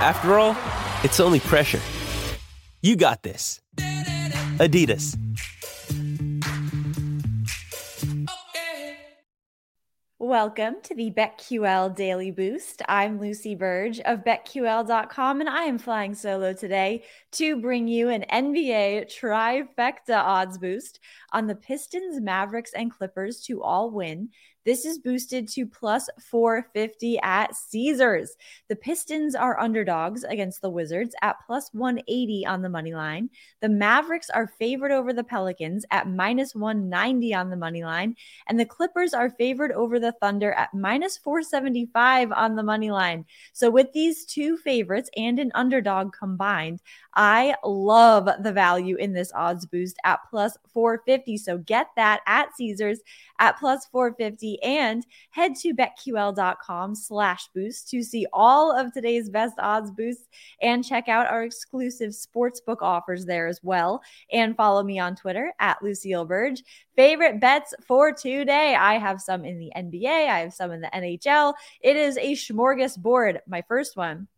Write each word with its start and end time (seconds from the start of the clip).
After 0.00 0.38
all, 0.38 0.56
it's 1.02 1.18
only 1.18 1.40
pressure. 1.40 1.80
You 2.82 2.94
got 2.94 3.24
this. 3.24 3.60
Adidas. 4.60 5.18
Welcome 10.20 10.76
to 10.84 10.94
the 10.94 11.10
BetQL 11.10 11.96
Daily 11.96 12.30
Boost. 12.30 12.80
I'm 12.86 13.18
Lucy 13.18 13.56
Burge 13.56 13.98
of 13.98 14.22
BetQL.com, 14.22 15.40
and 15.40 15.48
I 15.48 15.64
am 15.64 15.78
flying 15.78 16.14
solo 16.14 16.52
today 16.52 17.02
to 17.32 17.60
bring 17.60 17.88
you 17.88 18.08
an 18.08 18.24
NBA 18.30 19.12
trifecta 19.12 20.16
odds 20.16 20.58
boost 20.58 21.00
on 21.32 21.48
the 21.48 21.56
Pistons, 21.56 22.20
Mavericks, 22.20 22.72
and 22.72 22.92
Clippers 22.92 23.40
to 23.46 23.64
all 23.64 23.90
win 23.90 24.28
this 24.64 24.84
is 24.84 24.98
boosted 24.98 25.48
to 25.48 25.66
plus 25.66 26.08
450 26.20 27.18
at 27.20 27.54
Caesars. 27.54 28.36
The 28.68 28.76
Pistons 28.76 29.34
are 29.34 29.58
underdogs 29.58 30.24
against 30.24 30.60
the 30.60 30.70
Wizards 30.70 31.14
at 31.22 31.36
plus 31.46 31.70
180 31.72 32.44
on 32.46 32.62
the 32.62 32.68
money 32.68 32.94
line. 32.94 33.30
The 33.60 33.68
Mavericks 33.68 34.30
are 34.30 34.46
favored 34.58 34.90
over 34.90 35.12
the 35.12 35.24
Pelicans 35.24 35.84
at 35.90 36.08
minus 36.08 36.54
190 36.54 37.34
on 37.34 37.50
the 37.50 37.56
money 37.56 37.84
line. 37.84 38.16
And 38.46 38.58
the 38.58 38.66
Clippers 38.66 39.14
are 39.14 39.30
favored 39.30 39.72
over 39.72 39.98
the 39.98 40.12
Thunder 40.20 40.52
at 40.52 40.74
minus 40.74 41.16
475 41.18 42.32
on 42.32 42.56
the 42.56 42.62
money 42.62 42.90
line. 42.90 43.24
So, 43.52 43.70
with 43.70 43.92
these 43.92 44.24
two 44.24 44.56
favorites 44.58 45.10
and 45.16 45.38
an 45.38 45.52
underdog 45.54 46.12
combined, 46.12 46.80
I 47.14 47.54
love 47.64 48.28
the 48.42 48.52
value 48.52 48.96
in 48.96 49.12
this 49.12 49.32
odds 49.34 49.66
boost 49.66 49.96
at 50.04 50.20
plus 50.30 50.56
450. 50.72 51.38
So, 51.38 51.58
get 51.58 51.88
that 51.96 52.20
at 52.26 52.54
Caesars 52.56 53.00
at 53.38 53.58
plus 53.58 53.86
450 53.86 54.47
and 54.62 55.04
head 55.30 55.54
to 55.56 55.74
betql.com 55.74 56.94
slash 56.94 57.48
boost 57.54 57.88
to 57.90 58.02
see 58.02 58.26
all 58.32 58.76
of 58.76 58.92
today's 58.92 59.28
best 59.28 59.54
odds 59.58 59.90
boosts 59.90 60.28
and 60.62 60.84
check 60.84 61.08
out 61.08 61.30
our 61.30 61.44
exclusive 61.44 62.12
sportsbook 62.12 62.78
offers 62.80 63.24
there 63.24 63.46
as 63.46 63.60
well. 63.62 64.02
And 64.32 64.56
follow 64.56 64.82
me 64.82 64.98
on 64.98 65.16
Twitter 65.16 65.52
at 65.58 65.82
Lucille 65.82 66.24
Burge. 66.24 66.62
Favorite 66.96 67.40
bets 67.40 67.74
for 67.86 68.12
today. 68.12 68.74
I 68.74 68.98
have 68.98 69.20
some 69.20 69.44
in 69.44 69.58
the 69.58 69.72
NBA. 69.76 70.28
I 70.28 70.40
have 70.40 70.54
some 70.54 70.72
in 70.72 70.80
the 70.80 70.90
NHL. 70.94 71.54
It 71.80 71.96
is 71.96 72.16
a 72.16 72.32
smorgasbord. 72.32 73.40
My 73.46 73.62
first 73.68 73.96
one 73.96 74.28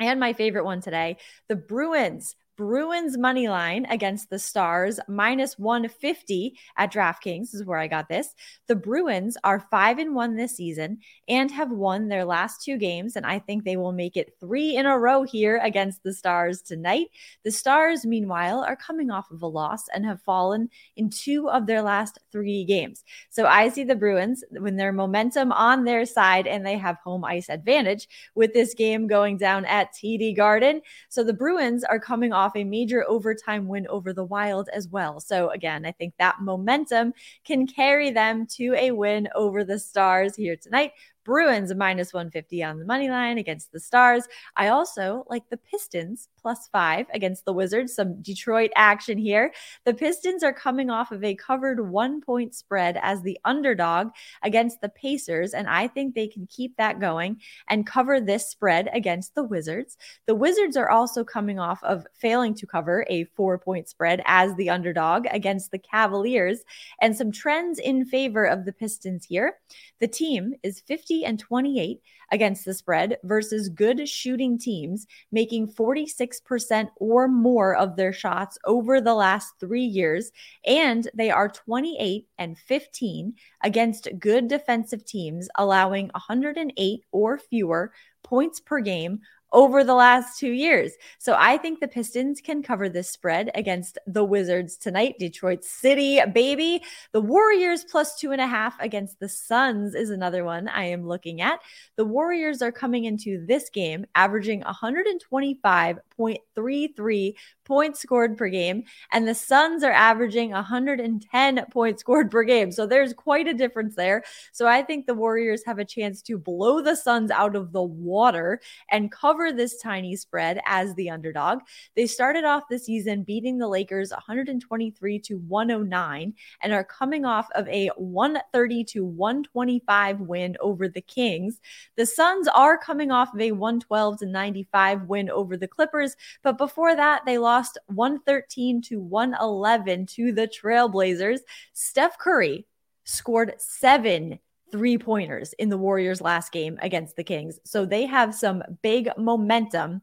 and 0.00 0.18
my 0.18 0.32
favorite 0.32 0.64
one 0.64 0.80
today, 0.80 1.18
the 1.48 1.56
Bruins 1.56 2.36
Bruins 2.56 3.16
money 3.16 3.48
line 3.48 3.86
against 3.86 4.30
the 4.30 4.38
Stars 4.38 5.00
minus 5.08 5.58
150 5.58 6.58
at 6.76 6.92
DraftKings 6.92 7.54
this 7.54 7.60
is 7.60 7.66
where 7.66 7.78
I 7.78 7.86
got 7.86 8.08
this. 8.08 8.34
The 8.66 8.74
Bruins 8.74 9.36
are 9.44 9.60
5 9.70 9.98
and 9.98 10.14
1 10.14 10.34
this 10.34 10.56
season 10.56 10.98
and 11.28 11.48
have 11.52 11.70
won 11.70 12.08
their 12.08 12.24
last 12.24 12.64
two 12.64 12.76
games 12.78 13.14
and 13.14 13.24
I 13.24 13.38
think 13.38 13.62
they 13.62 13.76
will 13.76 13.92
make 13.92 14.16
it 14.16 14.34
3 14.40 14.76
in 14.76 14.86
a 14.86 14.98
row 14.98 15.22
here 15.22 15.60
against 15.62 16.02
the 16.02 16.12
Stars 16.12 16.62
tonight. 16.62 17.08
The 17.44 17.52
Stars 17.52 18.04
meanwhile 18.04 18.64
are 18.64 18.74
coming 18.74 19.10
off 19.10 19.30
of 19.30 19.42
a 19.42 19.46
loss 19.46 19.84
and 19.94 20.04
have 20.04 20.20
fallen 20.22 20.68
in 20.96 21.10
two 21.10 21.48
of 21.48 21.66
their 21.66 21.80
last 21.80 22.18
3 22.32 22.64
games. 22.64 23.04
So 23.30 23.46
I 23.46 23.68
see 23.68 23.84
the 23.84 23.94
Bruins 23.94 24.42
when 24.50 24.74
their 24.74 24.92
momentum 24.92 25.52
on 25.52 25.84
their 25.84 26.06
side 26.06 26.48
and 26.48 26.66
they 26.66 26.76
have 26.76 26.96
home 27.04 27.24
ice 27.24 27.48
advantage 27.48 28.08
with 28.34 28.52
this 28.52 28.74
game 28.74 29.06
going 29.06 29.36
down 29.36 29.64
at 29.66 29.92
TD 29.92 30.36
Garden. 30.36 30.80
So 31.08 31.22
the 31.22 31.32
Bruins 31.32 31.84
are 31.84 32.00
coming 32.00 32.32
off 32.32 32.43
off 32.44 32.56
a 32.56 32.64
major 32.64 33.04
overtime 33.08 33.66
win 33.66 33.86
over 33.88 34.12
the 34.12 34.24
Wild 34.24 34.68
as 34.72 34.88
well. 34.88 35.18
So, 35.20 35.50
again, 35.50 35.86
I 35.86 35.92
think 35.92 36.14
that 36.18 36.40
momentum 36.40 37.14
can 37.44 37.66
carry 37.66 38.10
them 38.10 38.46
to 38.58 38.74
a 38.74 38.90
win 38.90 39.28
over 39.34 39.64
the 39.64 39.78
Stars 39.78 40.36
here 40.36 40.56
tonight. 40.56 40.92
Bruins 41.24 41.74
minus 41.74 42.12
150 42.12 42.62
on 42.62 42.78
the 42.78 42.84
money 42.84 43.08
line 43.08 43.38
against 43.38 43.72
the 43.72 43.80
Stars. 43.80 44.24
I 44.56 44.68
also 44.68 45.24
like 45.28 45.48
the 45.48 45.56
Pistons 45.56 46.28
plus 46.40 46.68
five 46.68 47.06
against 47.14 47.44
the 47.46 47.52
Wizards. 47.52 47.94
Some 47.94 48.20
Detroit 48.20 48.70
action 48.76 49.16
here. 49.16 49.52
The 49.84 49.94
Pistons 49.94 50.42
are 50.42 50.52
coming 50.52 50.90
off 50.90 51.10
of 51.10 51.24
a 51.24 51.34
covered 51.34 51.90
one 51.90 52.20
point 52.20 52.54
spread 52.54 52.98
as 53.02 53.22
the 53.22 53.38
underdog 53.44 54.10
against 54.42 54.80
the 54.80 54.90
Pacers. 54.90 55.54
And 55.54 55.66
I 55.66 55.88
think 55.88 56.14
they 56.14 56.28
can 56.28 56.46
keep 56.46 56.76
that 56.76 57.00
going 57.00 57.40
and 57.68 57.86
cover 57.86 58.20
this 58.20 58.48
spread 58.48 58.90
against 58.92 59.34
the 59.34 59.44
Wizards. 59.44 59.96
The 60.26 60.34
Wizards 60.34 60.76
are 60.76 60.90
also 60.90 61.24
coming 61.24 61.58
off 61.58 61.82
of 61.82 62.06
failing 62.12 62.54
to 62.56 62.66
cover 62.66 63.06
a 63.08 63.24
four 63.24 63.58
point 63.58 63.88
spread 63.88 64.22
as 64.26 64.54
the 64.56 64.68
underdog 64.68 65.26
against 65.30 65.70
the 65.70 65.78
Cavaliers. 65.78 66.64
And 67.00 67.16
some 67.16 67.32
trends 67.32 67.78
in 67.78 68.04
favor 68.04 68.44
of 68.44 68.66
the 68.66 68.72
Pistons 68.72 69.24
here. 69.24 69.54
The 70.00 70.08
team 70.08 70.54
is 70.62 70.80
50 70.80 71.13
and 71.22 71.38
28 71.38 72.00
against 72.32 72.64
the 72.64 72.74
spread 72.74 73.18
versus 73.22 73.68
good 73.68 74.08
shooting 74.08 74.58
teams, 74.58 75.06
making 75.30 75.68
46% 75.68 76.88
or 76.96 77.28
more 77.28 77.76
of 77.76 77.96
their 77.96 78.12
shots 78.12 78.58
over 78.64 79.00
the 79.00 79.14
last 79.14 79.52
three 79.60 79.84
years. 79.84 80.32
And 80.66 81.08
they 81.14 81.30
are 81.30 81.48
28 81.48 82.26
and 82.38 82.58
15 82.58 83.34
against 83.62 84.08
good 84.18 84.48
defensive 84.48 85.04
teams, 85.04 85.48
allowing 85.56 86.08
108 86.14 87.04
or 87.12 87.38
fewer 87.38 87.92
points 88.22 88.58
per 88.58 88.80
game 88.80 89.20
over 89.54 89.84
the 89.84 89.94
last 89.94 90.38
two 90.38 90.50
years. 90.50 90.92
So 91.18 91.34
I 91.38 91.56
think 91.56 91.80
the 91.80 91.88
Pistons 91.88 92.42
can 92.42 92.62
cover 92.62 92.90
this 92.90 93.08
spread 93.08 93.50
against 93.54 93.96
the 94.06 94.24
Wizards 94.24 94.76
tonight. 94.76 95.14
Detroit 95.18 95.64
City, 95.64 96.20
baby. 96.34 96.82
The 97.12 97.20
Warriors 97.20 97.84
plus 97.84 98.18
two 98.18 98.32
and 98.32 98.40
a 98.40 98.46
half 98.46 98.74
against 98.80 99.20
the 99.20 99.28
Suns 99.28 99.94
is 99.94 100.08
another 100.10 100.44
one 100.44 100.66
I 100.68 100.86
am 100.86 101.06
looking 101.06 101.40
at. 101.40 101.60
The 101.96 102.04
Warriors 102.04 102.60
are 102.60 102.72
coming 102.72 103.04
into 103.04 103.46
this 103.46 103.70
game 103.70 104.04
averaging 104.16 104.62
125.33 104.62 107.34
points 107.64 108.00
scored 108.00 108.36
per 108.36 108.48
game, 108.48 108.84
and 109.12 109.26
the 109.26 109.34
Suns 109.34 109.82
are 109.82 109.92
averaging 109.92 110.50
110 110.50 111.66
points 111.70 112.00
scored 112.00 112.30
per 112.30 112.44
game. 112.44 112.70
So 112.72 112.86
there's 112.86 113.12
quite 113.12 113.48
a 113.48 113.54
difference 113.54 113.94
there. 113.94 114.24
So 114.52 114.66
I 114.66 114.82
think 114.82 115.06
the 115.06 115.14
Warriors 115.14 115.62
have 115.66 115.78
a 115.78 115.84
chance 115.84 116.22
to 116.22 116.38
blow 116.38 116.82
the 116.82 116.96
Suns 116.96 117.30
out 117.30 117.56
of 117.56 117.72
the 117.72 117.82
water 117.82 118.60
and 118.90 119.10
cover 119.10 119.52
this 119.52 119.80
tiny 119.80 120.16
spread 120.16 120.60
as 120.66 120.94
the 120.94 121.10
underdog. 121.10 121.60
They 121.96 122.06
started 122.06 122.44
off 122.44 122.64
the 122.68 122.78
season 122.78 123.22
beating 123.22 123.58
the 123.58 123.68
Lakers 123.68 124.10
123 124.10 125.18
to 125.20 125.38
109 125.38 126.34
and 126.62 126.72
are 126.72 126.84
coming 126.84 127.24
off 127.24 127.48
of 127.54 127.68
a 127.68 127.90
130 127.96 128.84
to 128.84 129.04
125 129.04 130.20
win 130.20 130.56
over 130.60 130.88
the 130.88 131.00
Kings. 131.00 131.60
The 131.96 132.06
Suns 132.06 132.48
are 132.48 132.78
coming 132.78 133.10
off 133.10 133.34
of 133.34 133.40
a 133.40 133.52
112 133.52 134.18
to 134.18 134.26
95 134.26 135.02
win 135.04 135.30
over 135.30 135.56
the 135.56 135.68
Clippers, 135.68 136.16
but 136.42 136.58
before 136.58 136.94
that, 136.96 137.24
they 137.24 137.38
lost 137.54 137.78
113 137.86 138.82
to 138.82 139.00
111 139.00 140.06
to 140.06 140.32
the 140.32 140.48
Trailblazers. 140.48 141.38
Steph 141.72 142.18
Curry 142.18 142.66
scored 143.04 143.54
seven 143.58 144.40
three 144.72 144.98
pointers 144.98 145.52
in 145.52 145.68
the 145.68 145.78
Warriors' 145.78 146.20
last 146.20 146.50
game 146.50 146.80
against 146.82 147.14
the 147.14 147.22
Kings. 147.22 147.60
So 147.64 147.86
they 147.86 148.06
have 148.06 148.34
some 148.34 148.64
big 148.82 149.08
momentum 149.16 150.02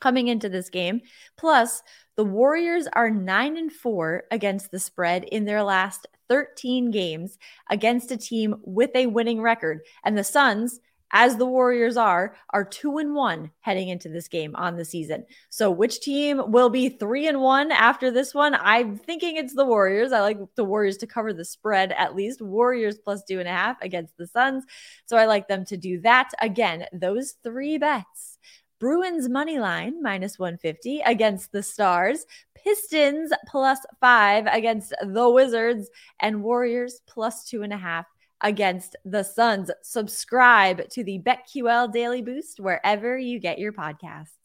coming 0.00 0.28
into 0.28 0.48
this 0.48 0.70
game. 0.70 1.02
Plus, 1.36 1.82
the 2.16 2.24
Warriors 2.24 2.88
are 2.94 3.10
9 3.10 3.56
and 3.58 3.70
4 3.70 4.24
against 4.30 4.70
the 4.70 4.78
spread 4.78 5.24
in 5.24 5.44
their 5.44 5.62
last 5.62 6.06
13 6.30 6.90
games 6.90 7.36
against 7.68 8.10
a 8.12 8.16
team 8.16 8.54
with 8.62 8.90
a 8.94 9.08
winning 9.08 9.42
record. 9.42 9.80
And 10.04 10.16
the 10.16 10.24
Suns 10.24 10.80
as 11.10 11.36
the 11.36 11.46
Warriors 11.46 11.96
are, 11.96 12.34
are 12.50 12.64
two 12.64 12.98
and 12.98 13.14
one 13.14 13.50
heading 13.60 13.88
into 13.88 14.08
this 14.08 14.28
game 14.28 14.54
on 14.56 14.76
the 14.76 14.84
season. 14.84 15.24
So, 15.50 15.70
which 15.70 16.00
team 16.00 16.50
will 16.50 16.70
be 16.70 16.88
three 16.88 17.28
and 17.28 17.40
one 17.40 17.72
after 17.72 18.10
this 18.10 18.34
one? 18.34 18.54
I'm 18.54 18.98
thinking 18.98 19.36
it's 19.36 19.54
the 19.54 19.64
Warriors. 19.64 20.12
I 20.12 20.20
like 20.20 20.38
the 20.54 20.64
Warriors 20.64 20.96
to 20.98 21.06
cover 21.06 21.32
the 21.32 21.44
spread 21.44 21.92
at 21.92 22.14
least. 22.14 22.42
Warriors 22.42 22.98
plus 22.98 23.24
two 23.24 23.38
and 23.38 23.48
a 23.48 23.52
half 23.52 23.76
against 23.82 24.16
the 24.16 24.26
Suns. 24.26 24.64
So, 25.06 25.16
I 25.16 25.26
like 25.26 25.48
them 25.48 25.64
to 25.66 25.76
do 25.76 26.00
that. 26.02 26.30
Again, 26.40 26.86
those 26.92 27.34
three 27.42 27.78
bets. 27.78 28.38
Bruins 28.80 29.28
money 29.28 29.58
line 29.58 30.00
minus 30.00 30.38
150 30.38 31.00
against 31.00 31.50
the 31.50 31.62
Stars, 31.62 32.24
Pistons 32.54 33.32
plus 33.48 33.80
five 34.00 34.46
against 34.46 34.94
the 35.02 35.28
Wizards, 35.28 35.90
and 36.20 36.42
Warriors 36.42 37.00
plus 37.06 37.44
two 37.44 37.62
and 37.62 37.72
a 37.72 37.76
half 37.76 38.06
against 38.40 38.96
the 39.04 39.22
Suns. 39.22 39.70
Subscribe 39.82 40.88
to 40.90 41.04
the 41.04 41.20
BetQL 41.20 41.92
Daily 41.92 42.22
Boost 42.22 42.60
wherever 42.60 43.18
you 43.18 43.38
get 43.38 43.58
your 43.58 43.72
podcasts. 43.72 44.37